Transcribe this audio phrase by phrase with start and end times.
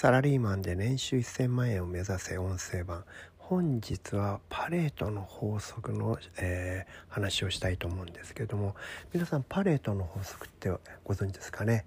[0.00, 3.02] サラリーマンで年収1000万円を目指せ音声版。
[3.36, 8.76] 本日はパレートの法則の、えー、話をしたいと思うんですけれども
[9.12, 10.70] 皆さんパレートの法則って
[11.02, 11.84] ご存知ですかね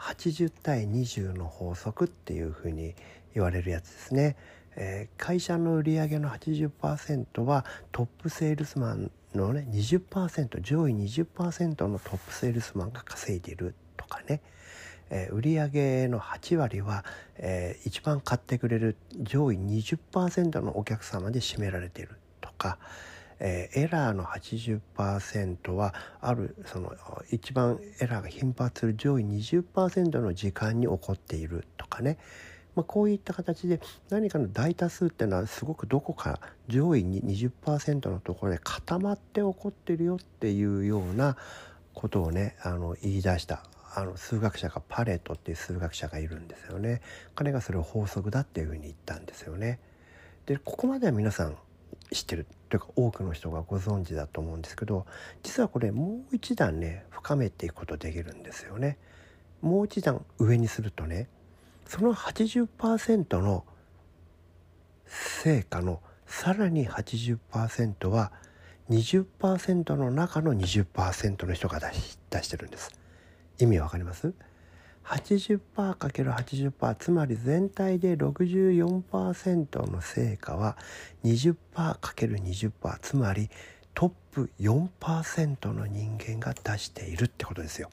[0.00, 2.96] ？80対20の法則っていうふうに
[3.34, 4.34] 言われるやつですね、
[4.74, 14.40] えー、会社の売上の80%はトップセールスマンのね20%上位20%のトップセールスマンが稼いでいるとかね。
[15.14, 17.04] えー、売上の8割は、
[17.36, 22.78] えー、一番買ってくれる上位20%のお客様で占められているとか、
[23.38, 26.92] えー、エラーの80%はあるその
[27.30, 32.18] 一番エラーが頻発する上位20%の時間に起こっているとかね、
[32.74, 41.36] まあ、こういった形で何かの大多数っていうのはすごくどこか上位に20%のところで固まって起こってるよっていうような
[41.92, 43.62] ことをねあの言い出した。
[43.96, 47.00] あの数学者がパレットっていう数学者がいるんですよね。
[47.34, 49.78] 彼がそれを法則だっていうふうに言ったんですよね。
[50.46, 51.56] でここまでは皆さん
[52.12, 55.06] 知ってるというか多くの人がご存知だと思うんですけど
[55.42, 58.98] 実はこれもう一段ね深めていくことできるんですよね。
[59.62, 61.28] もう一段上にするとね
[61.86, 63.64] その80%の
[65.06, 68.32] 成果のさらに80%は
[68.90, 73.03] 20%の中の20%の人が出し出してるんです。
[73.58, 74.32] 意味わかります
[75.04, 80.76] ?80%×80% つまり全体で64%の成果は
[81.24, 83.50] 20%×20% つまり
[83.94, 87.90] トップ4%の人間が出しているってことですよ。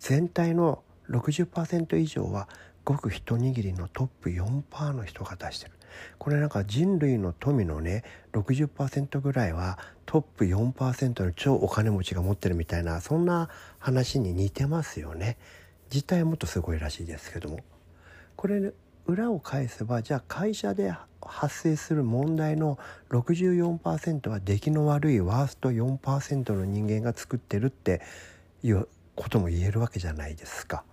[0.00, 2.48] 全体の60%以上は
[2.86, 5.72] ごく一握りのトップ4%の人が出してる。
[6.18, 15.36] これなんか人類の富のね60%ぐらいはトップ4%の超お金持ちが持ってるみたいなそんな話に似てますよね
[15.92, 17.60] 実態もっとすごいらしいですけども
[18.36, 18.72] これ、ね、
[19.06, 22.78] 裏を返せばじゃあ会社で発生する問題の
[23.10, 28.02] 64%は出来の悪いワースト4%の人間が作ってるって
[28.62, 30.84] いうことも言えるわけじゃないですか。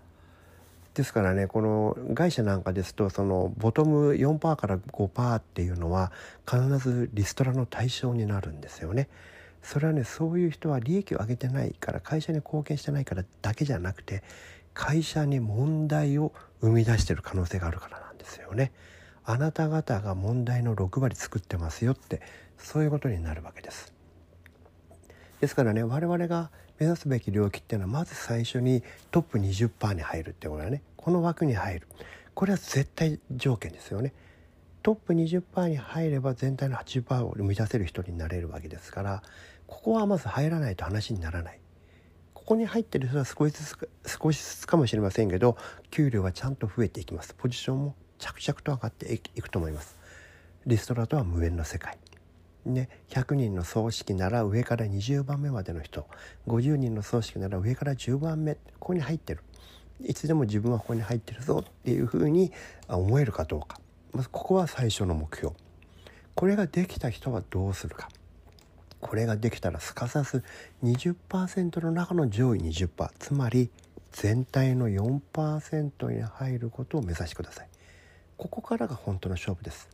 [0.94, 6.12] ですからねこの外車なんかですとそのボトム4%から5%っていうのは
[6.48, 9.08] 必ずリストラの対象になるんですよね。
[9.64, 14.22] それはねそういう人は利益を上げてないから会社に貢献してないからだけじゃなくて
[14.74, 18.72] 会社に問題を生み出してる可能性があるからなんですよね。
[19.26, 22.22] あなた方が問題の6割作ってますよって
[22.58, 23.93] そういうことになるわけです。
[25.44, 28.82] ですからね我々が目指すべき領域っていうのはまず最初に
[29.12, 30.82] トップ20%に入るってことはね。
[30.96, 31.88] この枠に入る。
[32.34, 34.14] これは絶対条件ですよね。
[34.84, 39.22] トップ20%に入れば全体の80%を生み出せる人になれるわけですから
[39.68, 41.60] ここはまず入らないと話にならない。
[42.34, 43.90] ここに入ってる人は少しずつ
[44.22, 45.58] 少しずつかもしれませんけど
[45.92, 47.36] 給料はちゃんと増えていきます。
[47.38, 50.00] ポジションも着々と上がっていくと思います。
[50.66, 51.98] リストラとは無縁の世界。
[52.66, 56.08] ね、100人の葬式なら上から20番目までの人
[56.48, 59.42] 50人の葬式なら上から10番目ここに入ってる。
[60.02, 62.52] いつでも自分はここに入ってるぞっていうふうに
[62.88, 63.80] 思えるかどうか。
[64.12, 65.54] まずここは最初の目標。
[66.36, 68.10] これができた人はどうするか。
[69.00, 70.44] これができたらすかさず
[70.84, 73.70] 20%の中の上位20%つまり
[74.14, 77.68] 全体の4%に入ることを目指してください。
[78.38, 79.90] ここからが本当の勝負です。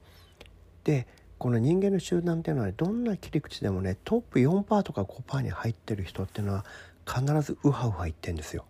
[0.84, 1.08] で
[1.40, 6.66] この人間の集団っていうのはどんな切り口でもねトップ4%とか5%に入ってる人っていうのは
[7.08, 8.66] 必ずウハウハ言ってんですよ。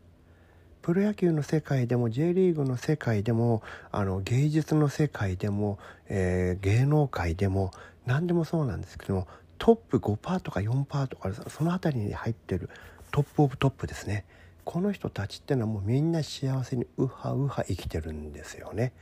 [0.81, 7.71] プロ野球の世界でも J リーグの世界でもあの芸術の世界でも、えー、芸能界でも
[8.05, 12.69] 何でもそうなんですけどもトップ5%とか4%とかその辺りに入ってる
[13.11, 14.25] top of top ですね
[14.63, 18.93] この人たちっていうのはもうみんな幸せにウハウハ生きてるんですよね。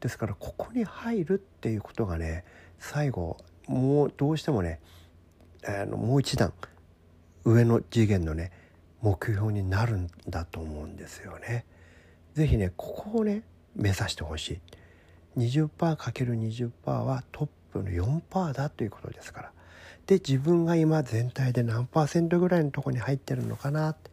[0.00, 2.44] ですからここに入るっていうことがね
[2.78, 4.80] 最後もうどうしてもね
[5.64, 6.52] あのもう一段
[7.44, 8.50] 上の次元のね
[9.02, 11.64] 目標になるんだと思うんですよね。
[12.34, 13.42] 是非ねここをね
[13.74, 14.60] 目指してほしい。
[15.38, 19.52] 20%×20% はトップの4%だということですから。
[20.06, 24.10] で自分が今全体で何パーセントぐらいのとこに入ってるのかなって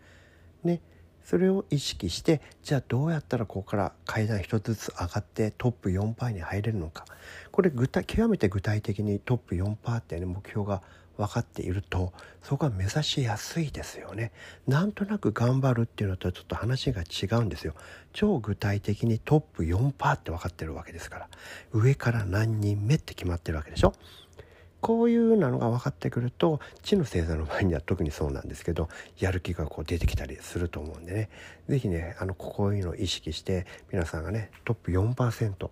[1.27, 7.03] それを意識してじゃあどうやったらここから階段一つずつ上がってトップ4パーに入れるのか。
[7.51, 10.81] これ具体極めて具体的にトップ4パーっていう、ね、目標が
[11.17, 12.13] 分かっていると
[12.43, 14.31] そこは目指しやすいですよね。
[14.67, 17.73] なんとなく頑張るっていうのとはちょっと話が違うんですよ。
[18.13, 21.29] 超具体的にトップ4パーって分かってるわけですから。
[21.73, 23.91] 上から何人目って決まってるわけでしょ。
[24.87, 28.87] こういうなのが分かってくると知の星座の場合には特にそうなんですけど
[29.19, 31.29] やる気がこう出てきたりすると思うんでね。
[31.67, 35.69] 是非ねあのこういうのを意識して皆さんがねトップ4%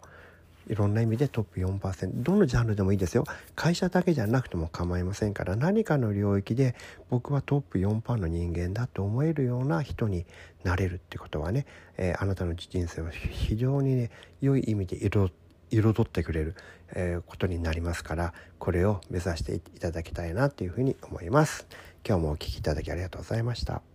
[0.67, 3.23] いろんな意味でトップ4%どのジャンルでもいいですよ。
[3.55, 6.75] 会社だけじゃなくても構いませんから何かの領域で
[7.09, 10.25] 僕はトップ4%の人間だと思えるような人に
[10.65, 11.65] なれるってことはね、
[11.95, 16.55] えー、あなたの人生を非常にね良い意味で彩って彩ってくれる、
[16.93, 21.67] えー、ことになりますからこれを目指していただきたいなというふうに思います。
[22.07, 23.94] 今日もお聴きいただきありがとうございました。